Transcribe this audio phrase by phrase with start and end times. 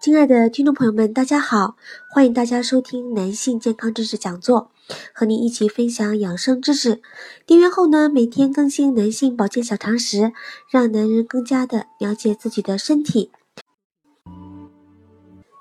[0.00, 1.74] 亲爱的听众朋友们，大家好，
[2.08, 4.70] 欢迎大家收听男性健康知识讲座，
[5.12, 7.02] 和您一起分享养生知识。
[7.44, 10.32] 订阅后呢，每天更新男性保健小常识，
[10.70, 13.32] 让男人更加的了解自己的身体。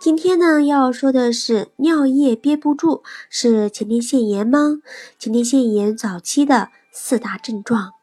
[0.00, 4.80] 今天呢，要说的是尿液憋不住是前列腺炎吗？
[5.18, 7.94] 前列腺炎早期的四大症状。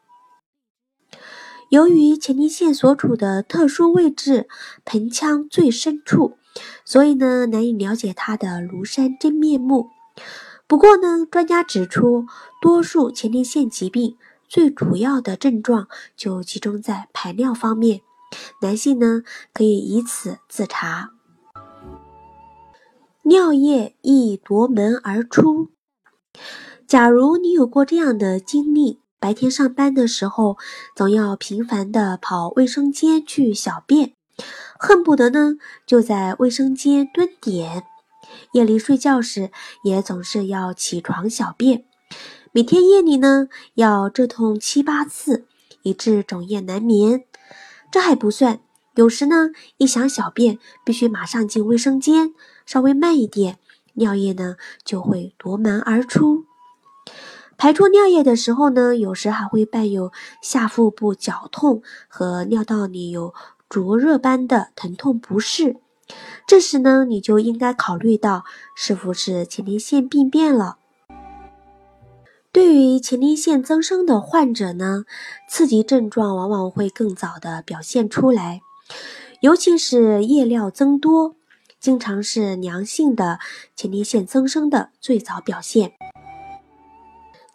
[1.70, 4.48] 由于前列腺所处的特殊位置，
[4.86, 6.38] 盆腔最深处，
[6.82, 9.90] 所以呢难以了解它的庐山真面目。
[10.66, 12.26] 不过呢，专家指出，
[12.62, 14.16] 多数前列腺疾病
[14.48, 18.00] 最主要的症状就集中在排尿方面，
[18.62, 19.22] 男性呢
[19.52, 21.10] 可以以此自查。
[23.24, 25.68] 尿液易夺门而出。
[26.86, 29.00] 假如你有过这样的经历。
[29.20, 30.58] 白天上班的时候，
[30.94, 34.12] 总要频繁的跑卫生间去小便，
[34.78, 35.54] 恨不得呢
[35.86, 37.82] 就在卫生间蹲点。
[38.52, 39.50] 夜里睡觉时，
[39.82, 41.84] 也总是要起床小便，
[42.52, 45.46] 每天夜里呢要折腾七八次，
[45.82, 47.24] 以致整夜难眠。
[47.90, 48.60] 这还不算，
[48.94, 49.48] 有时呢
[49.78, 52.34] 一想小便，必须马上进卫生间，
[52.64, 53.58] 稍微慢一点，
[53.94, 56.47] 尿液呢就会夺门而出。
[57.58, 63.34] 排出尿液的时候呢，有时还会伴有下腹部绞痛和尿道里有
[63.68, 65.76] 灼热般的疼痛不适。
[66.46, 68.44] 这时呢，你就应该考虑到
[68.76, 70.78] 是否是前列腺病变了。
[72.52, 75.04] 对于前列腺增生的患者呢，
[75.48, 78.60] 刺激症状往往会更早的表现出来，
[79.40, 81.34] 尤其是夜尿增多，
[81.80, 83.40] 经常是良性的
[83.74, 85.97] 前列腺增生的最早表现。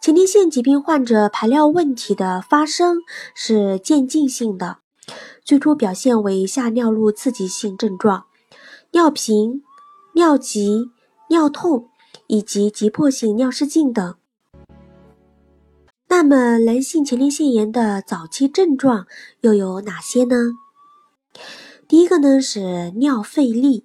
[0.04, 2.98] 前列腺疾病患者排尿问题的发生
[3.34, 4.76] 是渐进性的，
[5.42, 8.26] 最初表现为下尿路刺激性症状，
[8.90, 9.62] 尿频、
[10.14, 10.90] 尿急、
[11.30, 11.88] 尿痛
[12.26, 14.14] 以及急迫性尿失禁等。
[16.08, 19.06] 那么，男性前列腺炎的早期症状
[19.40, 20.52] 又有哪些呢？
[21.88, 23.84] 第一个呢是尿费力，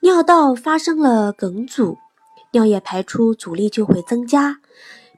[0.00, 1.98] 尿道发生了梗阻。
[2.52, 4.60] 尿液排出阻力就会增加，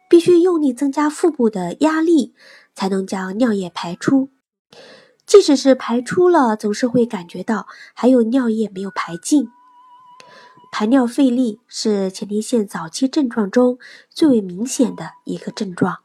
[0.08, 2.32] 必须用力增加腹部的压力，
[2.74, 4.30] 才能将尿液排出。
[5.26, 9.48] 即使是排出了，总是会感觉到还有尿液没有排尽。
[10.70, 13.78] 排尿费力是前列腺早期症状中
[14.10, 15.98] 最为明显的一个症状。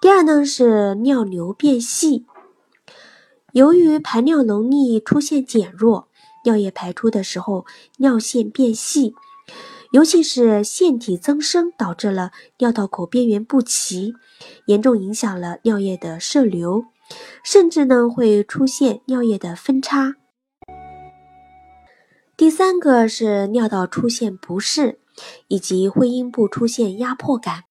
[0.00, 2.26] 第二呢是尿流变细，
[3.52, 6.08] 由于排尿能力出现减弱。
[6.44, 7.64] 尿液排出的时候，
[7.96, 9.14] 尿线变细，
[9.92, 14.14] 尤其是腺体增生，导致了尿道口边缘不齐，
[14.66, 16.86] 严重影响了尿液的射流，
[17.44, 20.16] 甚至呢会出现尿液的分叉。
[22.36, 24.98] 第三个是尿道出现不适，
[25.46, 27.64] 以及会阴部出现压迫感。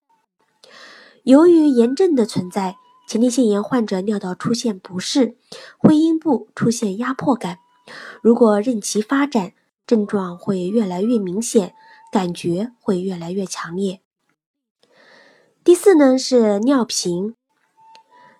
[1.23, 5.35] 由于炎症的存在，前列腺炎患者尿道出现不适，
[5.77, 7.57] 会阴部出现压迫感。
[8.21, 9.51] 如果任其发展，
[9.85, 11.73] 症状会越来越明显，
[12.11, 14.01] 感觉会越来越强烈。
[15.63, 17.35] 第四呢是尿频，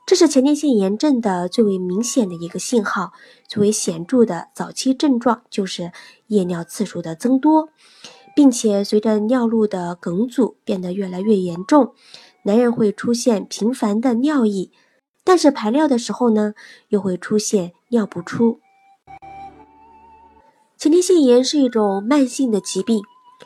[0.05, 3.13] 这是前列腺炎症的最为明显的一个信号，
[3.47, 5.91] 最为显著的早期症状就是
[6.27, 7.69] 夜尿次数的增多，
[8.35, 11.93] 并且随着尿路的梗阻变得越来越严重，
[12.43, 14.71] 男人会出现频繁的尿意，
[15.23, 16.53] 但是排尿的时候呢，
[16.89, 18.59] 又会出现尿不出。
[20.93, 23.01] 前列腺炎是一种慢性的疾病，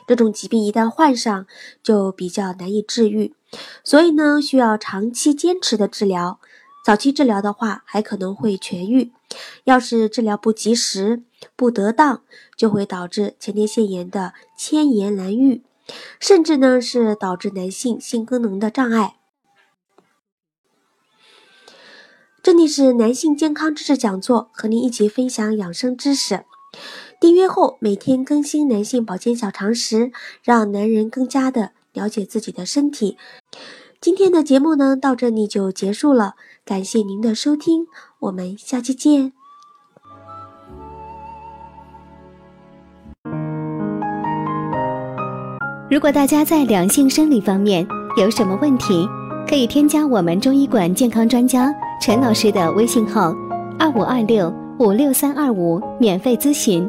[0.06, 1.46] 这种疾病一旦患上，
[1.82, 3.34] 就比较难以治愈，
[3.82, 6.38] 所以呢，需要长期坚持的治疗。
[6.84, 9.12] 早期治疗的话，还可能会痊愈；
[9.64, 11.22] 要是治疗不及时、
[11.56, 12.20] 不得当，
[12.54, 15.62] 就会导致前列腺炎的迁延难愈，
[16.20, 19.16] 甚至呢是导致男性性功能的障碍。
[22.42, 26.44] 这里是男性健康知识讲座，和您一起分享养生知识。
[27.20, 30.12] 订阅后每天更新男性保健小常识，
[30.42, 33.16] 让男人更加的了解自己的身体。
[34.00, 36.34] 今天的节目呢，到这里就结束了，
[36.64, 37.86] 感谢您的收听，
[38.20, 39.32] 我们下期见。
[45.90, 47.84] 如果大家在两性生理方面
[48.16, 49.08] 有什么问题，
[49.48, 53.34] 可以添加我们中医馆健康专家陈老师的微信号：
[53.76, 56.88] 二五二六五六三二五，免费咨询。